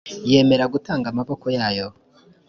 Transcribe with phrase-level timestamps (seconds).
[0.29, 1.87] Yemera gutanga amaboko yayo